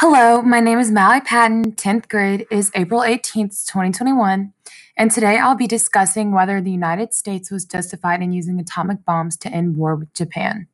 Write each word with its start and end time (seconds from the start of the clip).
Hello, 0.00 0.42
my 0.42 0.60
name 0.60 0.78
is 0.78 0.90
Mallory 0.90 1.22
Patton. 1.22 1.72
10th 1.72 2.10
grade 2.10 2.46
is 2.50 2.70
April 2.74 3.00
18th, 3.00 3.64
2021, 3.64 4.52
and 4.94 5.10
today 5.10 5.38
I'll 5.38 5.56
be 5.56 5.66
discussing 5.66 6.32
whether 6.32 6.60
the 6.60 6.70
United 6.70 7.14
States 7.14 7.50
was 7.50 7.64
justified 7.64 8.20
in 8.20 8.30
using 8.30 8.60
atomic 8.60 9.06
bombs 9.06 9.38
to 9.38 9.48
end 9.48 9.78
war 9.78 9.96
with 9.96 10.12
Japan. 10.12 10.68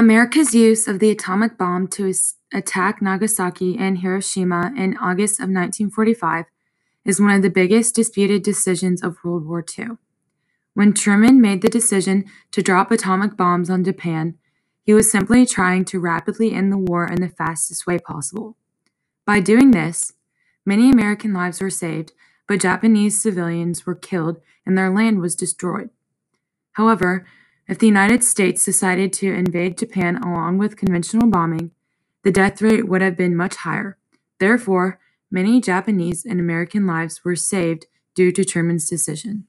America's 0.00 0.54
use 0.54 0.88
of 0.88 0.98
the 0.98 1.10
atomic 1.10 1.58
bomb 1.58 1.86
to 1.86 2.10
attack 2.54 3.02
Nagasaki 3.02 3.76
and 3.76 3.98
Hiroshima 3.98 4.72
in 4.74 4.96
August 4.96 5.34
of 5.34 5.50
1945 5.50 6.46
is 7.04 7.20
one 7.20 7.32
of 7.32 7.42
the 7.42 7.50
biggest 7.50 7.96
disputed 7.96 8.42
decisions 8.42 9.02
of 9.02 9.18
World 9.22 9.44
War 9.44 9.62
II. 9.78 9.98
When 10.72 10.94
Truman 10.94 11.42
made 11.42 11.60
the 11.60 11.68
decision 11.68 12.24
to 12.52 12.62
drop 12.62 12.90
atomic 12.90 13.36
bombs 13.36 13.68
on 13.68 13.84
Japan, 13.84 14.38
he 14.82 14.94
was 14.94 15.12
simply 15.12 15.44
trying 15.44 15.84
to 15.84 16.00
rapidly 16.00 16.54
end 16.54 16.72
the 16.72 16.78
war 16.78 17.06
in 17.06 17.20
the 17.20 17.28
fastest 17.28 17.86
way 17.86 17.98
possible. 17.98 18.56
By 19.26 19.40
doing 19.40 19.72
this, 19.72 20.14
many 20.64 20.90
American 20.90 21.34
lives 21.34 21.60
were 21.60 21.68
saved, 21.68 22.12
but 22.48 22.62
Japanese 22.62 23.20
civilians 23.20 23.84
were 23.84 23.94
killed 23.94 24.40
and 24.64 24.78
their 24.78 24.88
land 24.88 25.20
was 25.20 25.36
destroyed. 25.36 25.90
However, 26.72 27.26
if 27.68 27.78
the 27.78 27.86
United 27.86 28.24
States 28.24 28.64
decided 28.64 29.12
to 29.14 29.32
invade 29.32 29.78
Japan 29.78 30.16
along 30.16 30.58
with 30.58 30.76
conventional 30.76 31.28
bombing, 31.28 31.70
the 32.22 32.32
death 32.32 32.60
rate 32.60 32.88
would 32.88 33.02
have 33.02 33.16
been 33.16 33.36
much 33.36 33.56
higher. 33.56 33.96
Therefore, 34.38 34.98
many 35.30 35.60
Japanese 35.60 36.24
and 36.24 36.40
American 36.40 36.86
lives 36.86 37.24
were 37.24 37.36
saved 37.36 37.86
due 38.14 38.32
to 38.32 38.44
Truman's 38.44 38.88
decision. 38.88 39.46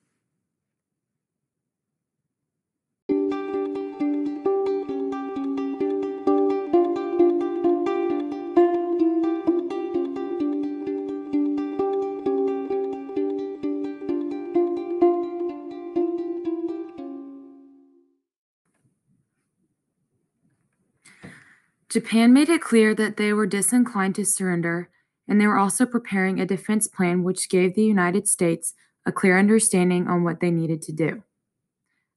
Japan 21.92 22.32
made 22.32 22.48
it 22.48 22.62
clear 22.62 22.96
that 22.96 23.18
they 23.18 23.34
were 23.34 23.46
disinclined 23.46 24.16
to 24.16 24.26
surrender, 24.26 24.90
and 25.28 25.42
they 25.42 25.46
were 25.46 25.58
also 25.58 25.86
preparing 25.86 26.40
a 26.40 26.46
defense 26.46 26.88
plan 26.88 27.22
which 27.22 27.50
gave 27.50 27.76
the 27.76 27.84
United 27.84 28.30
States 28.30 28.74
a 29.06 29.12
clear 29.12 29.38
understanding 29.38 30.08
on 30.08 30.24
what 30.24 30.40
they 30.40 30.52
needed 30.52 30.82
to 30.84 30.94
do. 30.94 31.24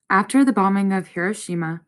After 0.08 0.45
the 0.45 0.52
bombing 0.52 0.92
of 0.92 1.08
Hiroshima, 1.08 1.80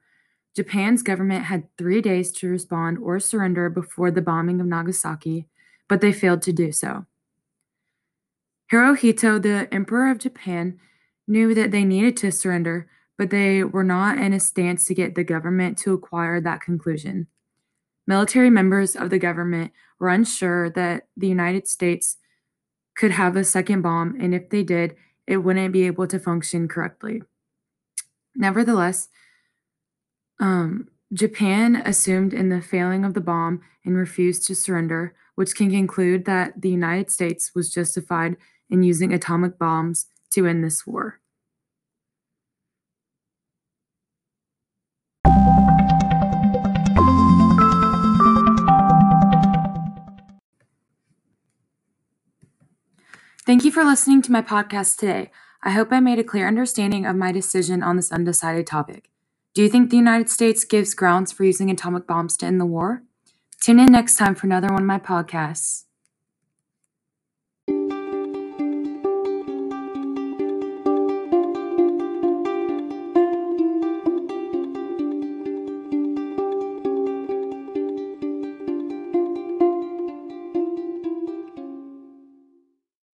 Japan's 0.57 1.05
government 1.05 1.45
had 1.45 1.69
three 1.79 2.01
days 2.01 2.33
to 2.33 2.49
respond 2.49 2.99
or 2.99 3.21
surrender 3.21 3.71
before 3.71 4.11
the 4.11 4.23
bombing 4.23 4.61
of 4.61 4.67
Nagasaki, 4.67 5.47
but 5.89 6.01
they 6.01 6.13
failed 6.13 6.43
to 6.43 6.53
do 6.53 6.73
so. 6.73 7.07
Hirohito, 8.73 9.41
the 9.41 9.73
Emperor 9.73 10.11
of 10.11 10.19
Japan, 10.19 10.81
knew 11.29 11.55
that 11.55 11.71
they 11.71 11.85
needed 11.85 12.17
to 12.17 12.33
surrender, 12.33 12.89
but 13.17 13.31
they 13.31 13.63
were 13.63 13.85
not 13.85 14.19
in 14.19 14.33
a 14.33 14.41
stance 14.41 14.87
to 14.87 14.95
get 14.95 15.15
the 15.15 15.23
government 15.23 15.79
to 15.79 15.93
acquire 15.93 16.41
that 16.41 16.61
conclusion. 16.61 17.29
Military 18.07 18.51
members 18.51 18.95
of 18.95 19.11
the 19.11 19.19
government 19.19 19.73
were 19.99 20.09
unsure 20.09 20.71
that 20.71 21.09
the 21.17 21.29
United 21.29 21.67
States 21.67 22.19
could 22.95 23.11
have 23.11 23.37
a 23.37 23.45
second 23.45 23.83
bomb, 23.83 24.17
and 24.21 24.35
if 24.35 24.49
they 24.51 24.63
did, 24.63 24.97
it 25.27 25.39
wouldn't 25.39 25.73
be 25.73 25.87
able 25.87 26.07
to 26.07 26.19
function 26.19 26.69
correctly. 26.69 27.23
Nevertheless, 28.35 29.09
um, 30.41 30.89
Japan 31.13 31.77
assumed 31.77 32.33
in 32.33 32.49
the 32.49 32.61
failing 32.61 33.05
of 33.05 33.15
the 33.15 33.21
bomb 33.21 33.61
and 33.85 33.97
refused 33.97 34.47
to 34.47 34.55
surrender, 34.55 35.15
which 35.35 35.55
can 35.55 35.71
conclude 35.71 36.25
that 36.25 36.61
the 36.61 36.71
United 36.71 37.11
States 37.11 37.53
was 37.55 37.73
justified 37.73 38.37
in 38.71 38.83
using 38.83 39.13
atomic 39.13 39.59
bombs 39.59 40.07
to 40.31 40.47
end 40.47 40.65
this 40.65 40.87
war. 40.87 41.21
Thank 53.47 53.65
you 53.65 53.71
for 53.71 53.85
listening 53.85 54.23
to 54.23 54.33
my 54.33 54.43
podcast 54.43 54.99
today. 54.99 55.31
I 55.63 55.71
hope 55.71 55.93
I 55.93 56.01
made 56.01 56.19
a 56.19 56.25
clear 56.25 56.49
understanding 56.49 57.07
of 57.07 57.15
my 57.15 57.31
decision 57.31 57.81
on 57.81 57.95
this 57.95 58.11
undecided 58.11 58.67
topic. 58.67 59.09
Do 59.55 59.63
you 59.63 59.69
think 59.69 59.89
the 59.89 59.97
United 59.97 60.29
States 60.29 60.65
gives 60.65 60.95
grounds 60.95 61.31
for 61.31 61.45
using 61.45 61.71
atomic 61.71 62.09
bombs 62.09 62.37
to 62.39 62.47
end 62.47 62.61
the 62.61 62.67
war? 62.67 63.05
Tune 63.61 63.79
in 63.79 63.93
next 63.93 64.17
time 64.17 64.35
for 64.35 64.49
another 64.49 64.67
one 64.67 64.83
of 64.83 64.87
my 64.87 64.99
podcasts. 64.99 65.85